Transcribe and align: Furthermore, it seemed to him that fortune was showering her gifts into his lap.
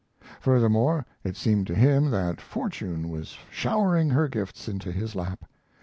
Furthermore, 0.39 1.05
it 1.23 1.37
seemed 1.37 1.67
to 1.67 1.75
him 1.75 2.09
that 2.09 2.41
fortune 2.41 3.07
was 3.09 3.37
showering 3.51 4.09
her 4.09 4.27
gifts 4.27 4.67
into 4.67 4.91
his 4.91 5.13
lap. 5.13 5.45